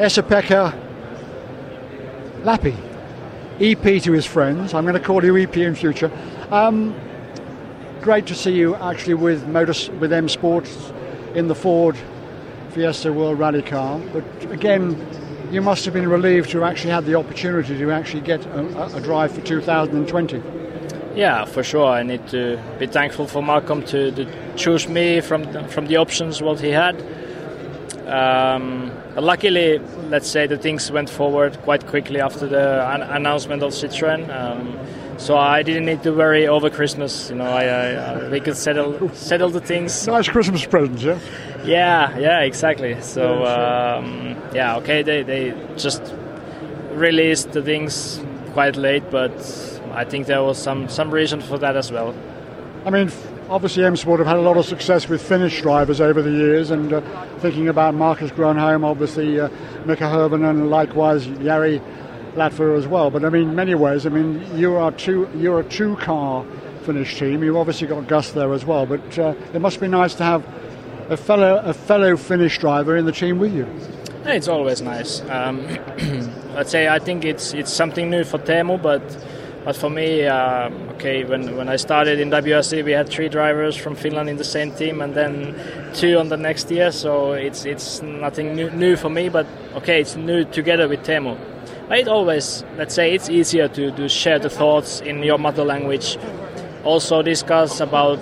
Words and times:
Esapekka 0.00 0.72
Lappi, 2.42 2.74
EP 3.60 4.02
to 4.02 4.12
his 4.12 4.24
friends. 4.24 4.72
I'm 4.72 4.84
going 4.84 4.94
to 4.94 5.06
call 5.06 5.22
you 5.22 5.36
EP 5.36 5.54
in 5.58 5.74
future. 5.74 6.10
Um, 6.50 6.98
great 8.00 8.24
to 8.28 8.34
see 8.34 8.52
you 8.52 8.76
actually 8.76 9.12
with 9.12 9.46
Motors 9.46 9.90
with 9.90 10.10
M 10.10 10.26
Sports 10.26 10.90
in 11.34 11.48
the 11.48 11.54
Ford 11.54 11.98
Fiesta 12.70 13.12
World 13.12 13.38
Rally 13.38 13.60
car. 13.60 14.00
But 14.14 14.24
again, 14.50 14.96
you 15.52 15.60
must 15.60 15.84
have 15.84 15.92
been 15.92 16.08
relieved 16.08 16.48
to 16.52 16.64
actually 16.64 16.92
have 16.92 17.04
the 17.04 17.16
opportunity 17.16 17.76
to 17.76 17.90
actually 17.90 18.22
get 18.22 18.46
a, 18.46 18.96
a 18.96 19.02
drive 19.02 19.32
for 19.32 19.42
2020. 19.42 20.42
Yeah, 21.14 21.44
for 21.44 21.62
sure. 21.62 21.88
I 21.88 22.04
need 22.04 22.26
to 22.28 22.58
be 22.78 22.86
thankful 22.86 23.26
for 23.26 23.42
Malcolm 23.42 23.84
to, 23.88 24.10
to 24.12 24.54
choose 24.56 24.88
me 24.88 25.20
from 25.20 25.68
from 25.68 25.88
the 25.88 25.98
options 25.98 26.40
what 26.40 26.60
he 26.60 26.70
had. 26.70 26.96
Um, 28.10 28.90
luckily, 29.16 29.78
let's 30.08 30.28
say 30.28 30.46
the 30.46 30.58
things 30.58 30.90
went 30.90 31.08
forward 31.08 31.56
quite 31.62 31.86
quickly 31.86 32.20
after 32.20 32.46
the 32.46 32.86
an- 32.90 33.02
announcement 33.02 33.62
of 33.62 33.72
Citroën. 33.72 34.28
Um, 34.28 34.78
so 35.18 35.36
I 35.36 35.62
didn't 35.62 35.84
need 35.84 36.02
to 36.04 36.12
worry 36.12 36.48
over 36.48 36.70
Christmas. 36.70 37.28
You 37.30 37.36
know, 37.36 37.44
I, 37.44 37.64
I, 37.64 37.86
I, 37.92 38.28
we 38.30 38.40
could 38.40 38.56
settle 38.56 39.10
settle 39.14 39.50
the 39.50 39.60
things. 39.60 40.06
Nice 40.06 40.28
Christmas 40.28 40.64
presents, 40.66 41.02
yeah. 41.02 41.18
Yeah, 41.64 42.18
yeah, 42.18 42.40
exactly. 42.40 43.00
So 43.02 43.44
um, 43.44 44.36
yeah, 44.54 44.76
okay, 44.78 45.02
they 45.02 45.22
they 45.22 45.54
just 45.76 46.02
released 46.92 47.52
the 47.52 47.62
things 47.62 48.20
quite 48.52 48.76
late, 48.76 49.04
but 49.10 49.32
I 49.92 50.04
think 50.04 50.26
there 50.26 50.42
was 50.42 50.58
some 50.58 50.88
some 50.88 51.10
reason 51.10 51.40
for 51.42 51.58
that 51.58 51.76
as 51.76 51.92
well. 51.92 52.14
I 52.86 52.90
mean, 52.90 53.10
obviously 53.50 53.84
M 53.84 53.96
Sport 53.96 54.20
have 54.20 54.28
had 54.28 54.36
a 54.36 54.42
lot 54.42 54.56
of 54.56 54.64
success 54.64 55.08
with 55.08 55.20
Finnish 55.20 55.60
drivers 55.60 56.00
over 56.00 56.22
the 56.22 56.30
years, 56.30 56.70
and 56.70 56.92
uh, 56.92 57.00
thinking 57.38 57.68
about 57.68 57.94
Marcus 57.94 58.30
Grönholm, 58.30 58.84
obviously 58.84 59.40
uh, 59.40 59.48
Mika 59.84 60.06
and 60.06 60.70
likewise 60.70 61.26
Jari 61.26 61.82
Latvala 62.34 62.78
as 62.78 62.86
well. 62.86 63.10
But 63.10 63.24
I 63.24 63.28
mean, 63.28 63.54
many 63.54 63.74
ways, 63.74 64.06
I 64.06 64.10
mean, 64.10 64.46
you 64.56 64.76
are 64.76 64.92
two, 64.92 65.28
you're 65.34 65.60
a 65.60 65.64
two-car 65.64 66.46
Finnish 66.84 67.18
team. 67.18 67.42
You've 67.42 67.56
obviously 67.56 67.88
got 67.88 68.06
Gus 68.06 68.30
there 68.30 68.52
as 68.54 68.64
well, 68.64 68.86
but 68.86 69.18
uh, 69.18 69.34
it 69.52 69.60
must 69.60 69.80
be 69.80 69.88
nice 69.88 70.14
to 70.14 70.24
have 70.24 70.46
a 71.10 71.16
fellow 71.16 71.60
a 71.64 71.74
fellow 71.74 72.16
Finnish 72.16 72.58
driver 72.58 72.96
in 72.96 73.04
the 73.04 73.12
team 73.12 73.40
with 73.40 73.52
you. 73.52 73.66
It's 74.24 74.48
always 74.48 74.80
nice. 74.80 75.22
Um, 75.28 75.66
let's 76.54 76.70
say 76.70 76.88
I 76.88 77.00
think 77.00 77.24
it's 77.24 77.52
it's 77.52 77.72
something 77.72 78.10
new 78.10 78.22
for 78.22 78.38
Teemu, 78.38 78.80
but 78.80 79.02
but 79.64 79.76
for 79.76 79.90
me, 79.90 80.26
uh, 80.26 80.70
okay, 80.94 81.24
when, 81.24 81.56
when 81.56 81.68
I 81.68 81.76
started 81.76 82.18
in 82.18 82.30
WRC, 82.30 82.84
we 82.84 82.92
had 82.92 83.08
three 83.08 83.28
drivers 83.28 83.76
from 83.76 83.94
Finland 83.94 84.28
in 84.30 84.36
the 84.36 84.44
same 84.44 84.72
team, 84.72 85.02
and 85.02 85.14
then 85.14 85.54
two 85.94 86.18
on 86.18 86.28
the 86.28 86.36
next 86.36 86.70
year. 86.70 86.90
So 86.90 87.32
it's 87.32 87.66
it's 87.66 88.00
nothing 88.00 88.54
new, 88.54 88.70
new 88.70 88.96
for 88.96 89.10
me, 89.10 89.28
but 89.28 89.46
okay, 89.74 90.00
it's 90.00 90.16
new 90.16 90.44
together 90.44 90.88
with 90.88 91.00
Teemu. 91.00 91.36
But 91.88 91.98
it 91.98 92.08
always, 92.08 92.64
let's 92.78 92.94
say, 92.94 93.12
it's 93.14 93.28
easier 93.28 93.68
to, 93.68 93.90
to 93.90 94.08
share 94.08 94.38
the 94.38 94.48
thoughts 94.48 95.00
in 95.00 95.22
your 95.22 95.38
mother 95.38 95.64
language. 95.64 96.18
Also 96.84 97.20
discuss 97.20 97.80
about 97.80 98.18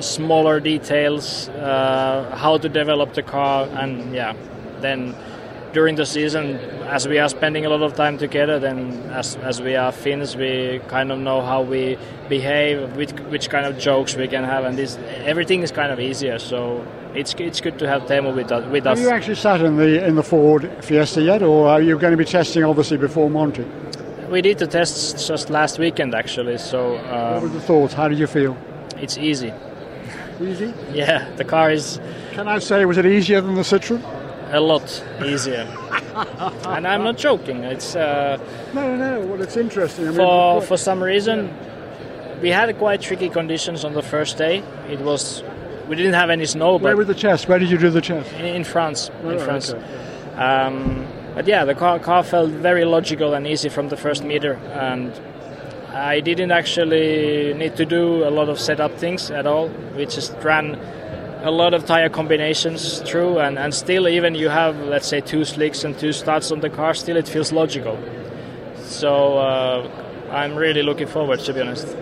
smaller 0.00 0.60
details, 0.60 1.48
uh, 1.48 2.30
how 2.36 2.58
to 2.58 2.68
develop 2.68 3.14
the 3.14 3.22
car, 3.22 3.66
and 3.72 4.14
yeah, 4.14 4.34
then 4.80 5.16
during 5.72 5.94
the 5.96 6.06
season, 6.06 6.56
as 6.88 7.06
we 7.06 7.18
are 7.18 7.28
spending 7.28 7.64
a 7.64 7.68
lot 7.68 7.82
of 7.82 7.94
time 7.94 8.18
together, 8.18 8.58
then 8.58 8.92
as, 9.10 9.36
as 9.36 9.60
we 9.60 9.76
are 9.76 9.92
Finns, 9.92 10.36
we 10.36 10.80
kind 10.88 11.12
of 11.12 11.18
know 11.18 11.40
how 11.40 11.62
we 11.62 11.98
behave, 12.28 12.96
which, 12.96 13.12
which 13.12 13.50
kind 13.50 13.66
of 13.66 13.78
jokes 13.78 14.16
we 14.16 14.28
can 14.28 14.44
have, 14.44 14.64
and 14.64 14.76
this 14.76 14.98
everything 15.24 15.62
is 15.62 15.70
kind 15.70 15.92
of 15.92 16.00
easier. 16.00 16.38
So 16.38 16.84
it's 17.14 17.34
it's 17.34 17.60
good 17.60 17.78
to 17.78 17.88
have 17.88 18.02
Teemu 18.02 18.34
with 18.34 18.52
us. 18.52 18.64
With 18.70 18.84
have 18.84 18.98
us. 18.98 19.00
you 19.00 19.10
actually 19.10 19.36
sat 19.36 19.60
in 19.60 19.76
the 19.76 20.04
in 20.04 20.16
the 20.16 20.22
Ford 20.22 20.70
Fiesta 20.80 21.22
yet, 21.22 21.42
or 21.42 21.68
are 21.68 21.80
you 21.80 21.98
going 21.98 22.12
to 22.12 22.16
be 22.16 22.24
testing 22.24 22.64
obviously 22.64 22.96
before 22.96 23.30
Monty? 23.30 23.66
We 24.30 24.42
did 24.42 24.58
the 24.58 24.66
tests 24.66 25.26
just 25.26 25.50
last 25.50 25.78
weekend 25.78 26.14
actually. 26.14 26.58
So 26.58 26.98
um, 26.98 27.34
what 27.34 27.42
were 27.42 27.48
the 27.48 27.60
thoughts? 27.60 27.94
How 27.94 28.08
did 28.08 28.18
you 28.18 28.26
feel? 28.26 28.56
It's 28.96 29.18
easy. 29.18 29.52
Easy. 30.40 30.72
Yeah, 30.92 31.28
the 31.36 31.44
car 31.44 31.70
is. 31.70 32.00
Can 32.32 32.48
I 32.48 32.58
say 32.58 32.84
was 32.84 32.98
it 32.98 33.06
easier 33.06 33.40
than 33.40 33.54
the 33.54 33.62
Citroen? 33.62 34.19
A 34.50 34.60
lot 34.60 35.04
easier. 35.24 35.66
and 36.66 36.86
I'm 36.86 37.04
not 37.04 37.16
joking. 37.16 37.64
It's 37.64 37.96
uh, 37.96 38.38
no, 38.74 38.96
no, 38.96 39.20
no. 39.20 39.26
Well, 39.26 39.42
it's 39.42 39.56
interesting. 39.56 40.06
I 40.06 40.10
mean, 40.10 40.16
for 40.16 40.60
for 40.62 40.76
some 40.76 41.02
reason 41.02 41.54
we 42.40 42.50
had 42.50 42.76
quite 42.78 43.00
tricky 43.00 43.28
conditions 43.28 43.84
on 43.84 43.92
the 43.92 44.02
first 44.02 44.38
day. 44.38 44.58
It 44.88 45.00
was 45.00 45.42
we 45.88 45.96
didn't 45.96 46.14
have 46.14 46.30
any 46.30 46.46
snow. 46.46 46.76
Where 46.76 46.96
was 46.96 47.06
the 47.06 47.14
test? 47.14 47.48
Where 47.48 47.58
did 47.58 47.70
you 47.70 47.78
do 47.78 47.90
the 47.90 48.00
test? 48.00 48.32
In, 48.34 48.44
in 48.44 48.64
France. 48.64 49.10
Oh, 49.22 49.30
in 49.30 49.38
France. 49.38 49.70
Okay. 49.70 49.84
Um, 50.36 51.06
but 51.34 51.46
yeah, 51.46 51.64
the 51.64 51.74
car, 51.74 51.98
car 51.98 52.22
felt 52.22 52.50
very 52.50 52.84
logical 52.84 53.34
and 53.34 53.46
easy 53.46 53.68
from 53.68 53.88
the 53.88 53.96
first 53.96 54.24
meter, 54.24 54.54
and 54.72 55.12
I 55.92 56.20
didn't 56.20 56.50
actually 56.50 57.54
need 57.54 57.76
to 57.76 57.84
do 57.84 58.24
a 58.26 58.30
lot 58.30 58.48
of 58.48 58.58
setup 58.58 58.96
things 58.98 59.30
at 59.30 59.46
all. 59.46 59.68
We 59.96 60.06
just 60.06 60.32
ran 60.42 60.78
a 61.42 61.50
lot 61.50 61.74
of 61.74 61.86
tire 61.86 62.08
combinations 62.08 63.00
through, 63.00 63.38
and, 63.38 63.58
and 63.58 63.72
still, 63.72 64.08
even 64.08 64.34
you 64.34 64.48
have, 64.48 64.78
let's 64.82 65.08
say, 65.08 65.20
two 65.20 65.44
slicks 65.44 65.84
and 65.84 65.98
two 65.98 66.12
starts 66.12 66.52
on 66.52 66.60
the 66.60 66.70
car, 66.70 66.94
still 66.94 67.16
it 67.16 67.26
feels 67.28 67.52
logical. 67.52 67.98
So 68.76 69.38
uh, 69.38 69.88
I'm 70.30 70.54
really 70.54 70.82
looking 70.82 71.06
forward, 71.06 71.40
to 71.40 71.54
be 71.54 71.60
honest. 71.60 71.96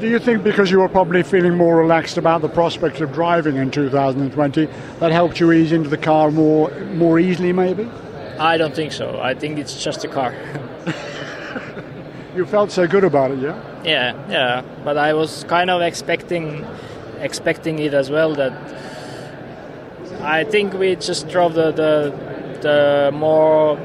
Do 0.00 0.08
you 0.08 0.18
think 0.18 0.42
because 0.42 0.70
you 0.70 0.80
were 0.80 0.88
probably 0.88 1.22
feeling 1.22 1.56
more 1.56 1.76
relaxed 1.76 2.18
about 2.18 2.42
the 2.42 2.48
prospect 2.48 3.00
of 3.00 3.12
driving 3.12 3.56
in 3.56 3.70
2020, 3.70 4.66
that 4.98 5.12
helped 5.12 5.38
you 5.38 5.52
ease 5.52 5.72
into 5.72 5.88
the 5.88 5.96
car 5.96 6.30
more 6.30 6.70
more 6.94 7.20
easily, 7.20 7.52
maybe? 7.52 7.88
I 8.38 8.56
don't 8.56 8.74
think 8.74 8.92
so. 8.92 9.20
I 9.20 9.34
think 9.34 9.58
it's 9.58 9.82
just 9.82 10.04
a 10.04 10.08
car. 10.08 10.34
you 12.36 12.44
felt 12.46 12.72
so 12.72 12.88
good 12.88 13.04
about 13.04 13.30
it, 13.30 13.38
yeah? 13.38 13.82
Yeah, 13.84 14.28
yeah. 14.28 14.62
But 14.84 14.98
I 14.98 15.14
was 15.14 15.44
kind 15.44 15.70
of 15.70 15.82
expecting 15.82 16.66
expecting 17.22 17.78
it 17.78 17.94
as 17.94 18.10
well. 18.10 18.34
That 18.34 18.52
I 20.20 20.44
think 20.44 20.74
we 20.74 20.96
just 20.96 21.28
drove 21.28 21.54
the 21.54 21.72
the, 21.72 22.12
the 22.60 23.10
more 23.12 23.78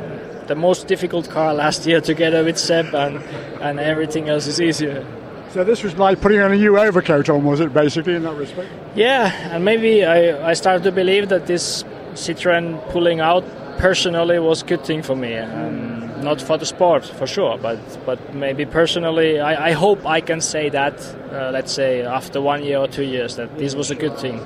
the 0.47 0.55
most 0.55 0.87
difficult 0.87 1.29
car 1.29 1.53
last 1.53 1.85
year 1.85 2.01
together 2.01 2.43
with 2.43 2.57
Seb, 2.57 2.93
and 2.93 3.21
and 3.61 3.79
everything 3.79 4.29
else 4.29 4.47
is 4.47 4.59
easier. 4.59 5.05
So 5.51 5.63
this 5.63 5.81
was 5.81 5.97
like 5.97 6.19
putting 6.19 6.41
on 6.41 6.51
a 6.51 6.57
new 6.57 6.77
overcoat, 6.77 7.29
on 7.29 7.45
was 7.45 7.61
it, 7.61 7.73
basically, 7.73 8.15
in 8.15 8.23
that 8.23 8.35
respect? 8.35 8.69
Yeah, 8.95 9.31
and 9.55 9.63
maybe 9.63 10.03
I, 10.03 10.49
I 10.49 10.53
started 10.53 10.83
to 10.83 10.91
believe 10.91 11.29
that 11.29 11.47
this 11.47 11.83
Citroen 12.13 12.81
pulling 12.91 13.21
out 13.21 13.45
personally 13.77 14.39
was 14.39 14.61
a 14.61 14.65
good 14.65 14.83
thing 14.83 15.01
for 15.01 15.15
me. 15.15 15.37
Um, 15.37 15.96
not 16.23 16.41
for 16.41 16.57
the 16.57 16.65
sport, 16.65 17.05
for 17.05 17.27
sure, 17.27 17.57
but 17.57 17.77
but 18.05 18.33
maybe 18.33 18.65
personally, 18.65 19.39
I, 19.39 19.69
I 19.69 19.71
hope 19.71 20.05
I 20.05 20.21
can 20.21 20.41
say 20.41 20.69
that. 20.69 20.93
Uh, 21.31 21.51
let's 21.51 21.71
say 21.71 22.01
after 22.01 22.41
one 22.41 22.63
year 22.63 22.77
or 22.79 22.87
two 22.87 23.03
years, 23.03 23.35
that 23.35 23.57
this 23.57 23.75
was 23.75 23.91
a 23.91 23.95
good 23.95 24.17
thing. 24.17 24.39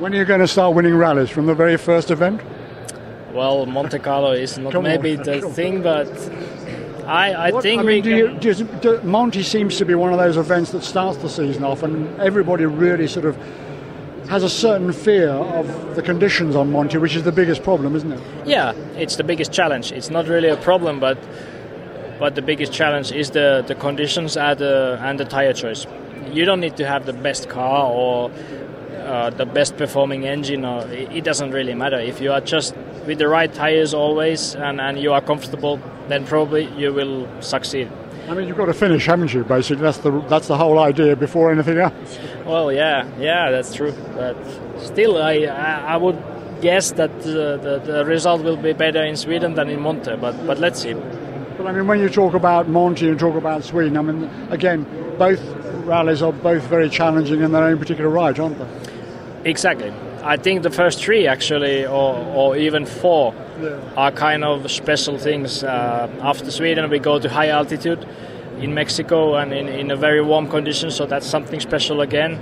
When 0.00 0.12
are 0.14 0.16
you 0.18 0.24
going 0.24 0.40
to 0.40 0.48
start 0.48 0.74
winning 0.74 0.94
rallies 0.96 1.30
from 1.30 1.46
the 1.46 1.54
very 1.54 1.76
first 1.76 2.10
event? 2.10 2.40
Well, 3.32 3.66
Monte 3.66 3.98
Carlo 3.98 4.32
is 4.32 4.56
not 4.58 4.82
maybe 4.82 5.16
on, 5.16 5.22
the 5.24 5.40
come 5.40 5.52
thing, 5.52 5.82
but 5.82 6.08
I, 7.06 7.32
I 7.32 7.50
What- 7.50 7.62
think 7.62 7.80
I 7.80 7.84
we 7.84 7.94
mean, 7.94 8.02
do 8.04 8.16
you, 8.16 8.64
do, 8.80 9.00
Monty 9.02 9.42
seems 9.42 9.76
to 9.78 9.84
be 9.84 9.94
one 9.94 10.12
of 10.12 10.18
those 10.18 10.36
events 10.36 10.70
that 10.72 10.82
starts 10.82 11.18
the 11.18 11.28
season 11.28 11.64
off, 11.64 11.82
and 11.82 12.18
everybody 12.20 12.64
really 12.66 13.06
sort 13.08 13.26
of 13.26 13.36
has 14.28 14.42
a 14.42 14.48
certain 14.48 14.92
fear 14.92 15.30
of 15.30 15.94
the 15.94 16.02
conditions 16.02 16.56
on 16.56 16.72
Monty, 16.72 16.98
which 16.98 17.14
is 17.14 17.22
the 17.22 17.32
biggest 17.32 17.62
problem, 17.62 17.94
isn't 17.94 18.12
it? 18.12 18.20
Yeah, 18.46 18.72
it's 18.96 19.16
the 19.16 19.24
biggest 19.24 19.52
challenge. 19.52 19.92
It's 19.92 20.10
not 20.10 20.26
really 20.28 20.48
a 20.48 20.56
problem, 20.56 21.00
but 21.00 21.18
but 22.18 22.34
the 22.34 22.42
biggest 22.42 22.72
challenge 22.72 23.12
is 23.12 23.30
the, 23.30 23.62
the 23.66 23.74
conditions 23.74 24.36
and 24.36 24.58
the, 24.58 24.98
and 25.02 25.20
the 25.20 25.24
tire 25.26 25.52
choice. 25.52 25.86
You 26.32 26.46
don't 26.46 26.60
need 26.60 26.76
to 26.78 26.86
have 26.86 27.04
the 27.04 27.12
best 27.12 27.48
car 27.48 27.90
or 27.90 28.30
uh, 29.04 29.30
the 29.30 29.44
best 29.44 29.76
performing 29.76 30.24
engine, 30.26 30.64
or 30.64 30.86
it, 30.88 31.12
it 31.12 31.24
doesn't 31.24 31.50
really 31.50 31.74
matter. 31.74 31.98
If 31.98 32.20
you 32.20 32.32
are 32.32 32.40
just 32.40 32.74
with 33.06 33.18
the 33.18 33.28
right 33.28 33.52
tires 33.52 33.94
always 33.94 34.54
and, 34.54 34.80
and 34.80 34.98
you 34.98 35.12
are 35.12 35.20
comfortable, 35.20 35.78
then 36.08 36.26
probably 36.26 36.64
you 36.76 36.92
will 36.92 37.28
succeed. 37.42 37.90
I 38.28 38.34
mean, 38.34 38.48
you've 38.48 38.56
got 38.56 38.66
to 38.66 38.74
finish, 38.74 39.06
haven't 39.06 39.32
you? 39.32 39.44
Basically, 39.44 39.82
that's 39.82 39.98
the 39.98 40.10
that's 40.28 40.48
the 40.48 40.56
whole 40.56 40.78
idea 40.78 41.14
before 41.14 41.52
anything 41.52 41.78
else. 41.78 42.18
Well, 42.44 42.72
yeah, 42.72 43.08
yeah, 43.18 43.50
that's 43.50 43.72
true. 43.72 43.94
But 44.14 44.36
still, 44.78 45.22
I 45.22 45.44
I, 45.44 45.96
would 45.96 46.20
guess 46.60 46.90
that 46.92 47.10
uh, 47.20 47.56
the, 47.56 47.82
the 47.84 48.04
result 48.04 48.42
will 48.42 48.56
be 48.56 48.72
better 48.72 49.02
in 49.04 49.16
Sweden 49.16 49.54
than 49.54 49.68
in 49.68 49.80
Monte. 49.80 50.16
But 50.16 50.44
but 50.46 50.58
let's 50.58 50.82
see. 50.82 50.94
But 50.94 51.66
I 51.66 51.72
mean, 51.72 51.86
when 51.86 52.00
you 52.00 52.08
talk 52.08 52.34
about 52.34 52.68
Monte, 52.68 53.08
and 53.08 53.18
talk 53.18 53.36
about 53.36 53.62
Sweden, 53.62 53.96
I 53.96 54.02
mean, 54.02 54.24
again, 54.50 54.84
both 55.18 55.40
rallies 55.86 56.20
are 56.20 56.32
both 56.32 56.64
very 56.64 56.90
challenging 56.90 57.42
in 57.42 57.52
their 57.52 57.62
own 57.62 57.78
particular 57.78 58.10
right, 58.10 58.36
aren't 58.38 58.58
they? 58.58 59.50
Exactly. 59.50 59.92
I 60.26 60.36
think 60.36 60.64
the 60.64 60.70
first 60.70 60.98
three, 61.04 61.28
actually, 61.28 61.86
or, 61.86 62.16
or 62.34 62.56
even 62.56 62.84
four, 62.84 63.32
are 63.96 64.10
kind 64.10 64.42
of 64.42 64.68
special 64.72 65.18
things. 65.18 65.62
Uh, 65.62 66.10
after 66.20 66.50
Sweden, 66.50 66.90
we 66.90 66.98
go 66.98 67.20
to 67.20 67.28
high 67.28 67.50
altitude 67.50 68.04
in 68.58 68.74
Mexico 68.74 69.36
and 69.36 69.52
in, 69.52 69.68
in 69.68 69.92
a 69.92 69.96
very 69.96 70.20
warm 70.20 70.48
condition, 70.48 70.90
so 70.90 71.06
that's 71.06 71.26
something 71.28 71.60
special 71.60 72.00
again. 72.00 72.40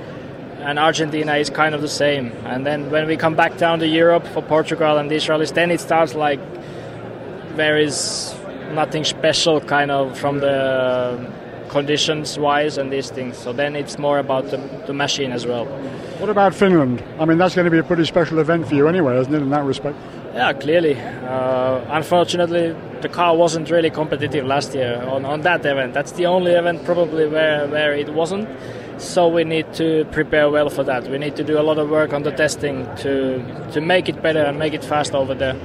And 0.60 0.78
Argentina 0.78 1.36
is 1.36 1.50
kind 1.50 1.74
of 1.74 1.82
the 1.82 1.88
same. 1.88 2.32
And 2.46 2.64
then 2.64 2.90
when 2.90 3.06
we 3.06 3.18
come 3.18 3.34
back 3.34 3.58
down 3.58 3.80
to 3.80 3.86
Europe 3.86 4.26
for 4.28 4.40
Portugal 4.40 4.96
and 4.96 5.10
these 5.10 5.28
rallies, 5.28 5.52
then 5.52 5.70
it 5.70 5.80
starts 5.80 6.14
like 6.14 6.40
there 7.54 7.78
is 7.78 8.34
nothing 8.72 9.04
special 9.04 9.60
kind 9.60 9.90
of 9.90 10.18
from 10.18 10.40
the 10.40 11.30
conditions 11.74 12.38
wise 12.38 12.78
and 12.80 12.86
these 12.96 13.10
things. 13.10 13.36
So 13.36 13.52
then 13.52 13.74
it's 13.82 13.98
more 13.98 14.18
about 14.26 14.44
the, 14.52 14.58
the 14.86 14.94
machine 14.94 15.32
as 15.32 15.44
well. 15.44 15.66
What 16.20 16.30
about 16.30 16.54
Finland? 16.54 17.02
I 17.18 17.24
mean, 17.24 17.38
that's 17.38 17.54
going 17.56 17.64
to 17.70 17.70
be 17.70 17.82
a 17.86 17.88
pretty 17.90 18.04
special 18.04 18.38
event 18.38 18.68
for 18.68 18.76
you 18.76 18.86
anyway, 18.88 19.18
isn't 19.22 19.34
it, 19.34 19.42
in 19.42 19.50
that 19.50 19.64
respect? 19.64 19.96
Yeah, 20.34 20.52
clearly. 20.52 20.94
Uh, 20.94 21.98
unfortunately, 21.98 22.74
the 23.02 23.08
car 23.08 23.36
wasn't 23.36 23.70
really 23.70 23.90
competitive 23.90 24.46
last 24.46 24.74
year 24.74 25.02
on, 25.14 25.24
on 25.24 25.42
that 25.42 25.66
event. 25.66 25.94
That's 25.94 26.12
the 26.12 26.26
only 26.26 26.52
event 26.52 26.84
probably 26.84 27.26
where, 27.26 27.66
where 27.68 27.92
it 27.92 28.10
wasn't. 28.14 28.48
So 28.98 29.26
we 29.26 29.42
need 29.44 29.66
to 29.74 30.04
prepare 30.12 30.48
well 30.50 30.70
for 30.70 30.84
that. 30.84 31.10
We 31.10 31.18
need 31.18 31.34
to 31.36 31.44
do 31.44 31.58
a 31.58 31.64
lot 31.68 31.78
of 31.78 31.90
work 31.90 32.12
on 32.12 32.22
the 32.22 32.30
testing 32.30 32.86
to 33.02 33.42
to 33.72 33.80
make 33.80 34.08
it 34.08 34.22
better 34.22 34.44
and 34.48 34.56
make 34.56 34.72
it 34.72 34.84
fast 34.84 35.14
over 35.14 35.34
there. 35.34 35.56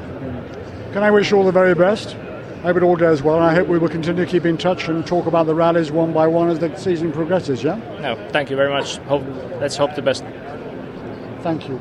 Can 0.94 1.04
I 1.04 1.12
wish 1.12 1.30
you 1.30 1.38
all 1.38 1.46
the 1.46 1.60
very 1.62 1.76
best? 1.76 2.18
I 2.60 2.64
hope 2.64 2.76
it 2.76 2.84
all 2.84 2.98
goes 2.98 3.24
well, 3.24 3.36
and 3.38 3.46
I 3.46 3.54
hope 3.56 3.70
we 3.70 3.78
will 3.78 3.88
continue 3.88 4.26
to 4.26 4.30
keep 4.30 4.46
in 4.46 4.58
touch 4.58 4.90
and 4.90 5.08
talk 5.08 5.28
about 5.28 5.46
the 5.46 5.56
rallies 5.56 5.92
one 5.92 6.12
by 6.12 6.28
one 6.28 6.50
as 6.50 6.60
the 6.60 6.76
season 6.76 7.10
progresses. 7.14 7.64
Yeah. 7.64 7.78
No, 8.02 8.18
thank 8.32 8.50
you 8.50 8.58
very 8.58 8.70
much. 8.70 8.98
Hope, 8.98 9.24
let's 9.62 9.78
hope 9.78 9.96
the 9.96 10.02
best. 10.02 10.26
Thank 11.40 11.70
you. 11.70 11.76